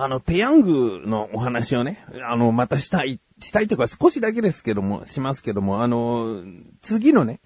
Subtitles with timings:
[0.00, 6.40] あの、ペヤングのお話をね、あの、またしたい、したいというか少しだけですけども、しますけども、あの、
[6.82, 7.40] 次のね、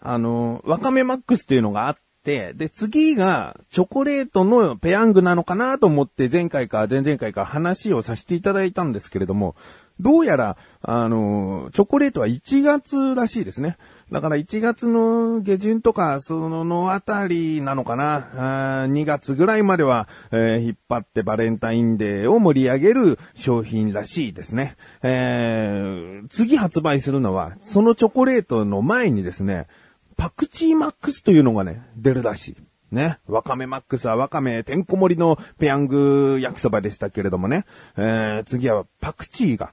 [0.00, 9.54] あの、ワカメマックスというのがあって、で、次がチョコレートのペヤングなのかなと思って前回か前々回か話をさせていただいたんですけれども、
[10.00, 13.76] どうやら、あの、チョコレートは1月らしいですね。
[14.12, 24.76] だから1月の下旬とか、そのあたりなのかな、あ2月ぐらいまでは、えー引っ張ってバレンタインデーを盛り上げる商品らしいですね。
[25.02, 29.66] えー次発売するのは、そのチョコレートの前にですね、
[30.16, 32.56] パクチーマックスというのがね、出るらしい。
[32.94, 33.18] ね。
[33.26, 37.64] わかめマックスはわかめてんこ盛りのペヤング焼きそばでしたけれどもね。
[37.96, 39.72] えー次はパクチーが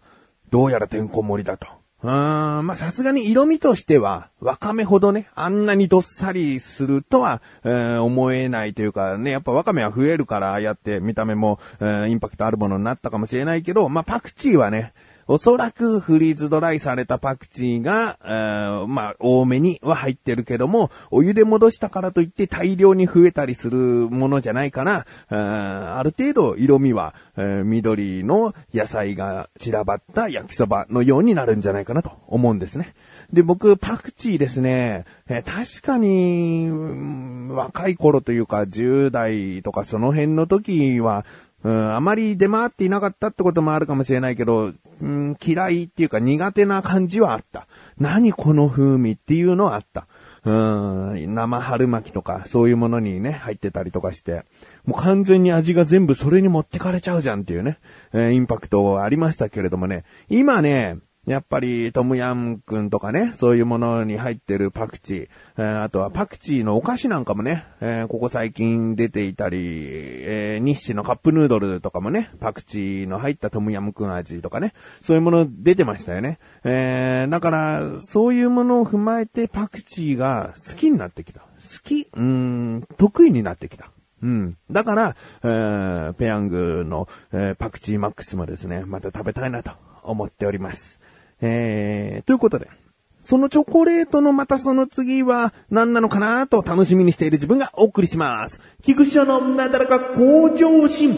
[0.50, 1.81] どうやらてんこ盛りだと。
[2.04, 14.94] うーん、まあ、さすがに色味としては、わかめほどね、あんなにどっさりするとは、えー思えないというかね、やっぱわかめは増えるから、ああやって見た目も、えーインパクトあるものになったかもしれないけど、まあ、パクチーはね、
[15.28, 32.94] おそらくフリーズドライされたパクチーが、えーまあ、多めには入ってるけども、お湯で戻したからといって大量に増えたりするものじゃないから、えーある程度色味は、えー緑の野菜が散らばった焼きそばのようになるんじゃないかなと思うんですね。
[33.32, 41.26] で、僕、パクチーですね、えー確かに、うん若い頃というか、10代とかその辺の時は、
[41.64, 47.68] うん、あまり出回っていなかったってこともあるかもしれないけど、うん、嫌いっていうか苦手な感じはあった。
[47.98, 50.08] 何この風味っていうのはあった。
[50.44, 54.44] うん、生春巻きとか、そういうものにね、入ってたりとかして、
[54.86, 57.78] もう完全に味が全部それに持ってかれちゃうじゃんっていうね、
[58.12, 74.74] えーインパクトありましたけれどもね、今ね、やっぱりトムヤムクンとかね、そういうものに入ってるパクチー、えーあとはパクチーのお菓子なんかもね、えーここ最近出ていたり、えー日清のカップヌードルとかもね、パクチーの入ったトムヤムクン味とかね、
[75.04, 76.40] そういうもの出てましたよね。
[76.64, 81.42] えーだから、そういうものを踏まえてパクチーが好きになってきた。
[81.42, 81.48] 好
[81.84, 83.92] きうん、得意になってきた。
[84.24, 84.58] うん。
[84.72, 91.01] だから、えーペヤングの、えーパクチーマックスもですね、また食べたいなと思っております。
[91.42, 92.70] えー、ということで、
[93.20, 98.62] そのチョコレートのまたその次は何なのかなと楽しみにしている自分がお送りします。
[98.82, 101.16] 菊池のなだらか向上心。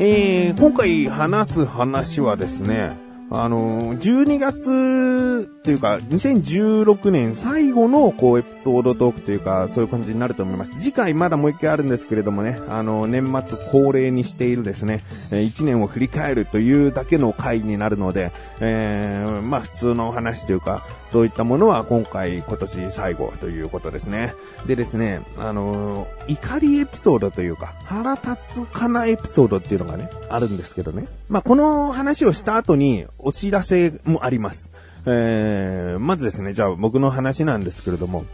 [0.00, 10.70] えー、今回話す話はですね、あのー、12月というか、2016年最後の、こう、エピソードトークというか、そういう感じになると思います。
[10.80, 24.32] 次回まだもう一回あるんですけれどもね、あの、年末恒例にしているですね、え1年を振り返るというだけの回になるので、えー、まあ普通のお話というか、そういったものは今回、今年最後ということですね。
[24.66, 31.06] でですね、あのー怒りエピソードというか、腹立つかなエピソードっていうのがね、あるんですけどね。
[31.28, 34.70] まあ、この話をした後にお知らせもあります。
[35.10, 38.24] えー、まずですね、じゃあ僕の話なんですけれども、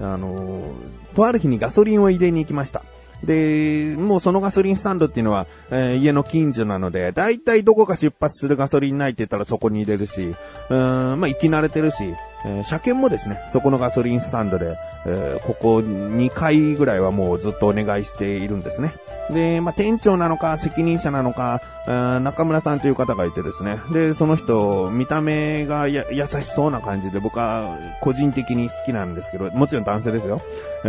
[0.00, 2.82] あのーとある日にガソリンを入れに行きました。
[3.22, 11.98] で、もうそのガソリンスタンドっていうのは、えー家の近所なので、だいたいどこか出発するガソリンないって言ったらそこに入れるし、うーん、まあ、行き慣れてるし、
[12.44, 18.94] えー車検もですね、そこのガソリンスタンドで、えーここ2回ぐらいはもうずっとお願いしているんですね。
[19.30, 21.62] で、まあ、店長なのか、責任者なのか、
[22.22, 23.78] 中村さんという方がいてですね。
[23.90, 30.42] で、その人、見た目がや優しそうな感じで、僕は個人的に好きなんですけど、もちろん男性ですよ。
[30.84, 30.88] え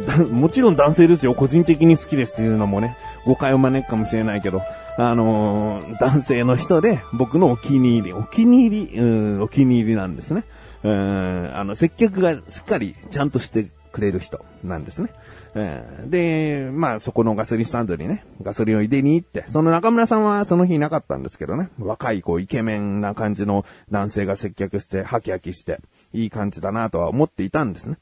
[0.00, 1.34] ー もちろん男性ですよ。
[1.34, 2.96] 個人的に好きですっていうのもね、
[3.26, 4.62] 誤解を招くかもしれないけど、
[4.96, 10.44] あのー男性の人で、僕のお気に入り、お気に入り、うん、お気に入りなんですね。
[10.84, 15.10] うん、あの、接客がしっかりちゃんとしてくれる人なんですね。
[15.54, 25.80] うんで、まあそこのガソリンスタンドにね、ガソリンを入れに行って、その中村さんはその日いなかったんですけどね、若いこうイケメンな感じの男性が接客して、ハキハキして、
[26.12, 27.98] いい感じだなとは思っていたんですね。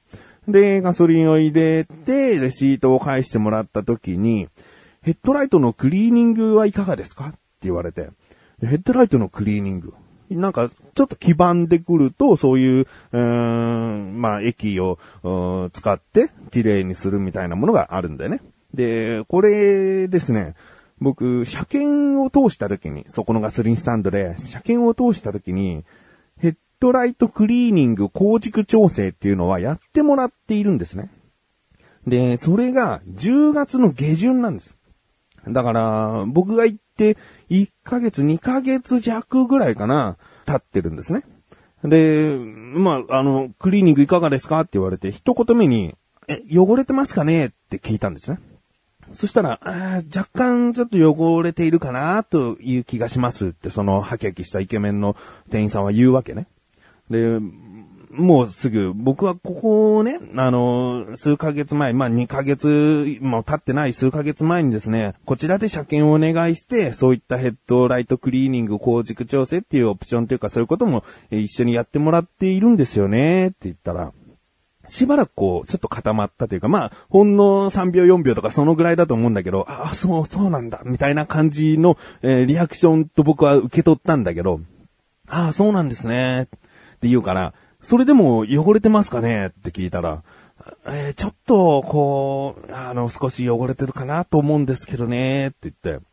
[0.49, 4.49] で、ガソリンを入れて、レシートを返してもらった時に、
[5.02, 7.26] ヘッドライトのクリーニングはいかがですか？
[7.26, 8.08] って言われて、
[8.61, 9.93] ヘッドライトのクリーニング。
[10.37, 14.99] なんか、ちょっと黄ばんでくると、そういう、うーん、まあ、液を
[15.73, 18.40] 使って、綺麗にするみたいなものがあるんだよね。
[18.75, 20.55] で、これですね、
[21.00, 25.84] 僕、車検を通した時に、そこのガソリンスタンドで、車検を通した時に、
[26.38, 31.11] ヘッドライトクリーニング、工軸調整っていうのはやってもらっているんですね。
[32.06, 34.76] で、それが10月の下旬なんです。
[35.49, 37.17] だから、僕が行って、
[37.50, 40.17] 1ヶ月、2ヶ月弱ぐらいかな、
[40.47, 41.25] 経ってるんですね。
[41.85, 45.94] で、まあ、あの、クリーニングいかがですかって言われて、一言目に、
[46.29, 47.47] え、汚れてますかね？
[47.47, 48.39] って聞いたんですね。
[49.12, 52.23] そしたら、あ若干ちょっと汚れているかな？
[52.23, 55.17] という気がしますって、そのハキハキしたイケメンの
[55.50, 56.47] 店員さんは言うわけね。
[57.11, 57.41] で、
[58.12, 74.12] もうすぐ、僕はここをね、あの、数ヶ月前、まあ2ヶ月も経ってない数ヶ月前にですね、こちらで車検をお願いして、そういったヘッドライトクリーニング、工軸調整っていうオプションというかそういうことも一緒にやってもらっているんですよねって言ったら、
[74.88, 84.61] しばらくこう、ちょっと固まったというか、まあ、ほんの3秒4秒とかそのぐらいだと思うんだけど、ああ、そう、そうなんだ、みたいな感じの、えーリアクションと僕は受け取ったんだけど、
[85.29, 86.47] ああ、そうなんですね、っ
[87.00, 89.49] て言うから、それでも汚れてますかね？
[89.49, 90.23] って聞いたら、
[90.87, 96.05] えーちょっと、こう、あの、少し汚れてるかなと思うんですけどね、って言って。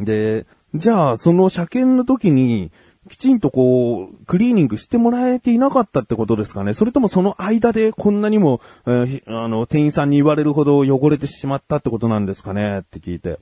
[0.00, 2.72] で、じゃあ、その車検の時に、
[3.10, 6.74] きちんとこう、クリーニングしてもらえていなかったってことですかね？
[6.74, 12.80] それともその間でこんなにも、えーあの、店員さんに言われるほど汚れてしまったってことなんですかね？
[12.80, 13.38] って聞いて。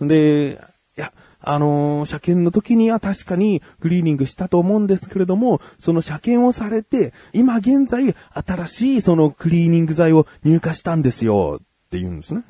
[0.00, 0.58] で、
[0.96, 1.12] いや、
[1.44, 12.42] あのー車検の時には確かにクリーニングしたと思うんですけれども、その車検をされて、今現在新しいそのクリーニング剤を入荷したんですよって言うんですね。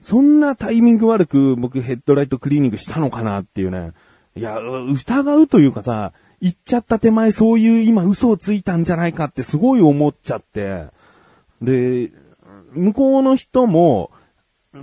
[0.00, 3.92] そんなタイミング悪く僕ヘッドライトクリーニングしたのかなっていうね。
[4.36, 10.86] いや、疑うというかさ、言っちゃった手前そういう今嘘をついたんじゃないかってすごい思っちゃって。
[11.62, 12.12] で、
[12.72, 14.10] 向こうの人も、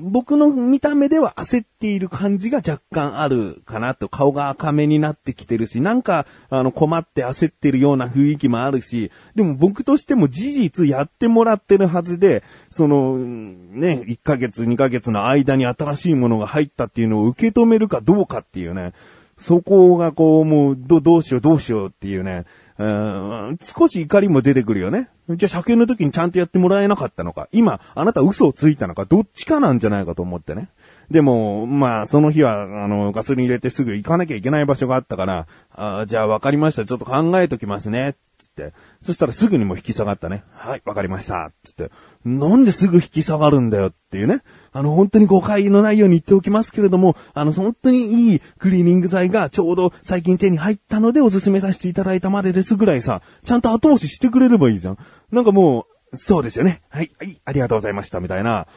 [0.02, 18.94] 僕の見た目では焦っている感じが若干あるかなと、顔が赤めになってきてるし、なんか、あの、困って焦ってるような雰囲気もあるし、でも僕としても事実やってもらってるはずで、その、ね、1ヶ月、2ヶ月の間に新しいものが入ったっていうのを受け止めるかどうかっていうね、
[19.38, 22.46] そこがこう、もう、ど、どうしようどうしようっていうね、
[22.78, 25.10] うん少し怒りも出てくるよね。
[25.30, 27.48] じゃあ車検の時にちゃんとやってもらえなかったのか。
[27.52, 29.06] 今、あなた嘘をついたのか。
[29.06, 30.70] どっちかなんじゃないかと思ってね。
[31.12, 36.86] でも、まあ、その日は、あの、ガソリン入れてすぐ行かなきゃいけない場所があったから、あじゃあ分かりました。
[36.86, 38.16] ちょっと考えときますね。
[38.38, 38.74] つって。
[39.04, 40.44] そしたらすぐにも引き下がったね。
[40.54, 41.52] はい、わかりました。
[41.64, 41.92] つって。
[42.26, 44.44] なんですぐ引き下がるんだよっていうね。
[44.72, 54.98] あの、本当に誤解のないように言っておきますけれども、あの、本当にいいクリーニング剤がちょうど最近手に入ったのでおすすめさせていただいたまでですぐらいさ、ちゃんと後押ししてくれればいいじゃん。
[55.32, 56.82] なんかもう、そうですよね。
[56.90, 58.68] はい、はい、ありがとうございました、みたいな。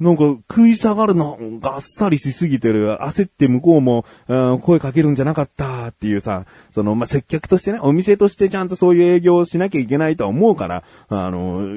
[0.00, 2.96] なんか食い下がるのがっさりしすぎてる。
[2.96, 11.68] 焦って向こうも、うん声かけるんじゃなかったっていうさ、その、まあ、接客としてね、お店としてちゃんとそういう営業をしなきゃいけないとは思うから、あの、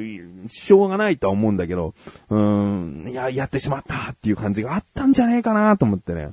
[0.48, 1.94] しょうがないとは思うんだけど、
[2.30, 6.30] うん、いや、やってしまったっていう感じがあったんじゃねえかなと思ってね。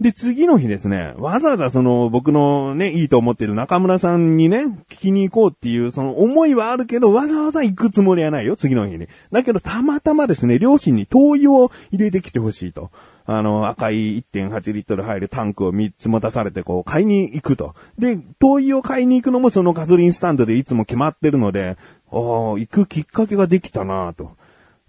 [0.00, 9.06] で、次の日ですね、わざわざその僕のね、いいと思ってる中村さんにね、聞きに行こうっていうその思いはあるけど、わざわざ行くつもりはないよ、次の日に。
[9.30, 12.90] だけど、たまたまですね、両親に灯油を入れてきてほしいと。
[13.24, 17.74] あの、赤い1.8リットル入るタンクを3つ持たされて、こう、買いに行くと。
[17.98, 21.76] で、灯油を買いに行くのもそのガソリンスタンドでいつも決まってるので、
[22.10, 22.18] ああ、
[22.58, 24.32] 行くきっかけができたなと。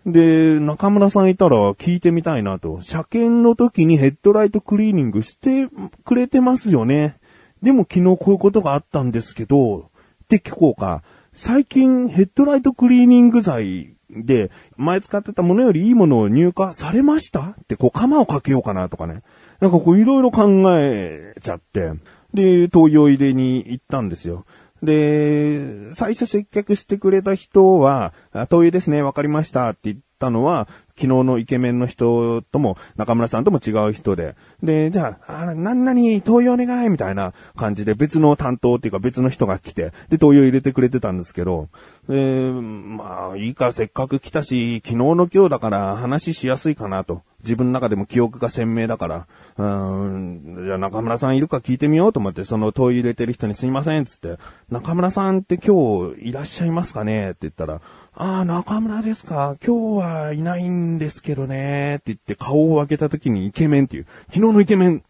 [0.05, 2.81] で、中村さんいたら聞いてみたいなと。
[2.81, 5.69] 車検の時にヘッドライトクリーニングして
[6.03, 7.17] くれてますよね。
[7.61, 9.77] でも昨日こういうことがあったんですけど、
[10.23, 11.03] って聞こうか。
[11.33, 17.55] 最近ヘッドライトクリーニング剤で前使ってたものよりいいものを入荷されました？
[17.61, 19.21] ってこう釜をかけようかなとかね。
[19.61, 21.93] なんかこういろいろ考えちゃって。
[22.33, 24.45] で、灯油を入れに行ったんですよ。
[24.83, 34.35] で、最初接客してくれた人は、あ灯油ですね、わかりましたって言ったのは、昨日のイケメンの人とも、中村さんとも違う人で。
[34.61, 41.69] で、じゃあ、あ何々、灯油お願いみたいな感じで別の担当っていうか別の人が来て、で、灯油入れてくれてたんですけど、
[42.09, 47.21] で、まあ、いいか、せっかく来たし、昨日の今日だから話しやすいかなと。
[47.43, 54.37] 自分の中でも記憶が鮮明だから、うーん、じゃあ中村さんいるか聞いてみようと思って、その灯油入れてる人にすいません、つって、
[54.69, 57.31] 中村さんって今日いらっしゃいますかね？
[57.31, 57.81] って言ったら、
[58.15, 65.03] ああ、中村ですか今日はいないんですけどねって言って顔を開けた時にイケメンっていう、昨日のイケメン、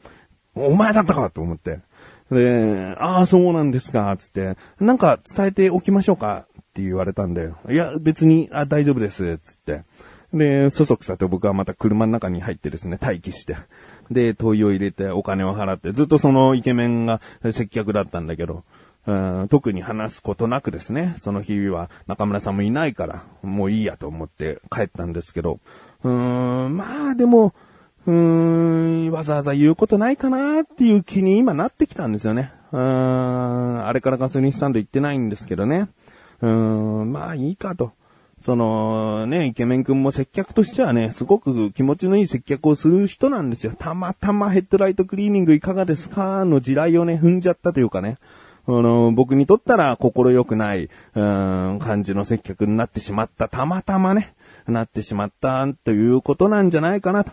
[0.56, 1.80] お前だったかと思って。
[2.32, 6.46] で、ああ、そうなんですか、つって、なんか伝えておきましょうか？
[6.50, 9.84] って言われたんで、いや、別に、あ大丈夫です、つって。
[10.34, 13.56] で、そそくさと僕はまた車の中に入ってですね、待機して。
[14.10, 17.22] で、灯油を入れてお金を払って、ずっとそのイケメンが
[17.52, 18.64] 接客だったんだけど、
[19.06, 25.60] うん特に話すことなくですね、その日は中村さんもいないから、もういいやと思って帰ったんですけど、
[26.04, 27.54] うーん、まあでも、
[28.08, 32.54] うーん、わざわざ言うことないかなっていう気に今なってきたんですよね。
[32.72, 35.90] うーん、あれからガソリンスタンド行ってないんですけどね。
[36.42, 36.50] うー
[37.04, 37.92] ん、まあいいかと。
[38.44, 43.72] そのね、イケメン君も接客としてはね、すごく気持ちのいい接客をする人なんですよ。
[43.80, 46.44] たまたまヘッドライトクリーニングいかがですか？
[46.44, 48.18] の地雷をね、踏んじゃったというかね。
[48.68, 53.48] あの、僕にとったら心良くない、うん、感じの接客になってしまった。
[53.48, 54.34] たまたまね、
[54.68, 57.32] なってしまったということなんじゃないかなと。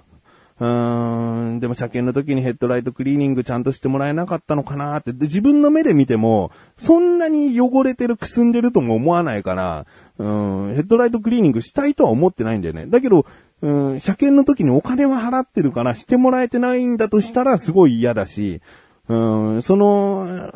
[0.60, 5.14] うーん、でも車検の時にヘッドライトクリーニングちゃんとしてもらえなかったのかなって。
[5.14, 9.86] で、自分の目で見ても、そんなに汚れてる、くすんでるとも思わないから、
[10.18, 12.84] うん、ヘッドライトクリーニングしたいとは思ってないんだよね。
[12.86, 13.24] だけど、
[13.62, 18.60] うん、車検の時にお金は払ってるからしてもらえてないんだとしたらすごい嫌だし、
[19.08, 20.52] うん、その、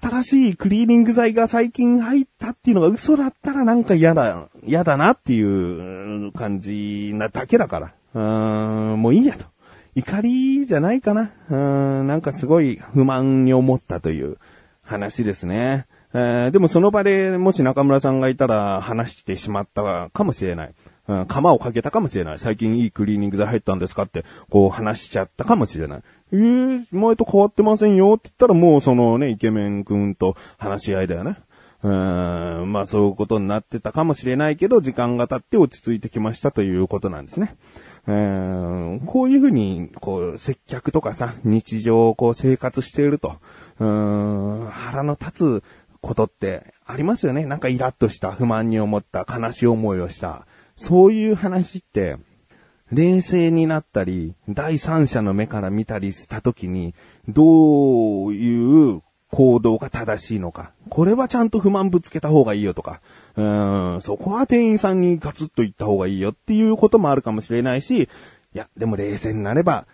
[0.00, 7.92] 新しいクリーニング剤が最近入ったっていうのが嘘だったらなんか嫌だ、嫌だなっていう感じなだけだから。
[8.14, 9.46] うん、もういいやと。
[9.94, 11.30] 怒りじゃないかな。
[11.50, 11.54] う
[12.02, 14.38] ん、なんかすごい不満に思ったという
[14.82, 15.86] 話ですね。
[16.14, 20.74] えー、でもその場でもし中村さんがいたら話してしまったかもしれない。
[21.08, 22.38] うん、釜をかけたかもしれない。
[22.38, 26.02] 最近いいクリーニング剤入ったんですかって、こう話しちゃったかもしれない。
[26.32, 31.36] えー、前と変わってませんよって言ったらもうそのね、イケメン君と話し合いだよね。
[31.82, 37.56] うん、まあそういうことになってたかもしれないけど、時間が経って落ち着いてきましたということなんですね。
[38.06, 43.36] うんこういうふうに、こう、接客とかさ、日常を、こう、生活していると、
[43.78, 45.64] うん、腹の立つ
[46.00, 47.46] ことってありますよね。
[47.46, 50.46] なんかイラッとした、不満に思った、悲しい思いをした。
[50.76, 52.16] そういう話って、
[52.90, 56.94] 冷静になったり、第三者の目から見たりした時に、
[57.28, 60.72] どういう行動が正しいのか。
[60.90, 63.00] これはちゃんと不満ぶつけた方がいいよとか、
[63.34, 68.08] うん、そこは店員さんにガツッと言った方がいいよっていうこともあるかもしれないし、い
[68.52, 69.86] や、でも冷静になれば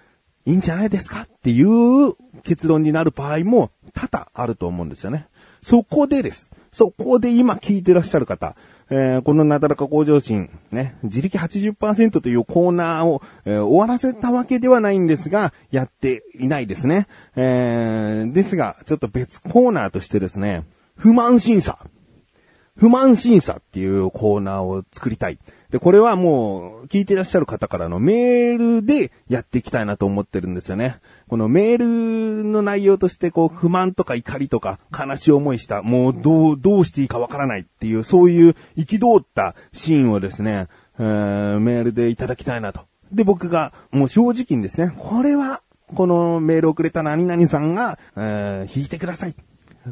[0.44, 5.28] いいんじゃないですかっていう結論になる場合も多々あると思うんですよね。
[5.62, 6.50] そこでです。
[6.72, 8.56] そこで今聞いてらっしゃる方、
[8.90, 17.06] えー、このなだらか向上心、ね、自力80%というコーナーを、えー、終わらせたわけではないんですが、やっていないですね。
[17.36, 20.64] えー、ですが、ちょっと別コーナーとしてですね、
[20.96, 21.78] 不満審査。
[22.76, 25.38] 不満審査っていうコーナーを作りたい。
[25.70, 30.98] で、これはもう、聞いてらっしゃる方からのメールでやっていきたいなと思ってるんですよね。
[31.28, 42.80] このメールの内容として、こう、不満とか怒りとか悲しい思いした、もうどう、どうしていいかわからないっていう、そういう憤ったシーンをですね、えー、メールでいただきたいなと。
[43.12, 45.60] で、僕が、もう正直にですね、これは、
[45.94, 49.34] このメールをくれた何々さんが、えー、引いてください。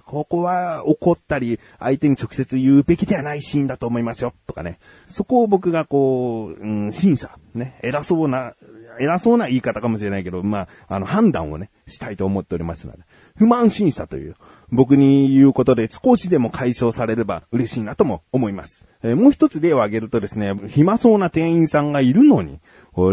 [0.05, 4.79] ここは怒ったり、相手に直接言うべきではないシーンだと思いますよ、とかね。
[5.09, 8.55] そこを僕がこう、うん、審査、ね、偉そうな、
[8.99, 12.99] 偉そうな言い方かもしれないけど、まあ、あの、判断をね、したいと思っておりますので。
[13.37, 14.37] 不満審査という、
[14.71, 18.85] 僕に言うことで少しでも解消されれば嬉しいなとも思います。
[19.03, 22.61] えー、もう一つ例を挙げるとですね、暇そうな店員さんがいるのに、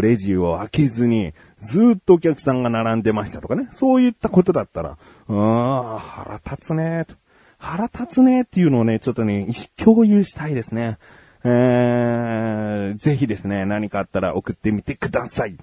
[0.00, 3.68] レジを開けずに、ずっとお客さんが並んでましたとかね。
[3.70, 7.16] そういったことだったら、うーん、腹立つねと。
[7.58, 10.98] 腹立つねっていうのをね、ちょっとね、共有したいですね。
[11.44, 15.56] えー、ぜひですね、何かあったら送ってみてください。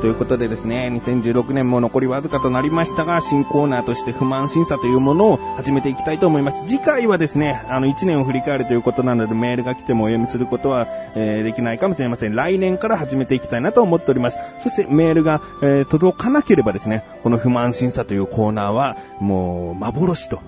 [0.00, 6.62] ということでですね、2016年も残りわずかとなりましたが、新コーナーとして不満審査というものを始めていきたいと思います。
[6.66, 12.34] 次回はですね、あの、1年を振り返るということなので、メールが来てもお読みすることは、えー、できないかもしれません。
[12.34, 14.38] 来年から始めていきたいなと思っております。
[14.62, 20.40] そしてメールが、えー、届かなければですね、この不満審査というコーナーは、もう、幻と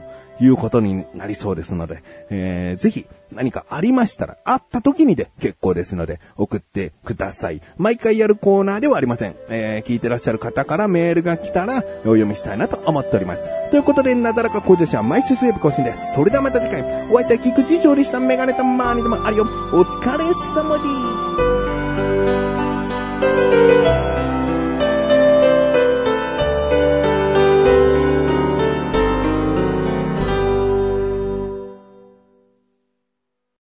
[0.42, 7.62] いうことになりそうですので、えー、ぜひ何かありましたら、あった時にで結構ですので、送ってください。
[7.76, 9.36] 毎回やるコーナーではありません。
[9.48, 13.48] えー、聞いてらっしゃる方からメールが来たら、お読みしたいなと思っております。
[13.70, 16.14] ということで、なだらか向上心は毎週水曜日更新です。
[16.14, 19.44] それではまた次回、お会いいたい菊池勝利したメガネたまーにでもあるよ。
[19.72, 21.81] お疲れ様です。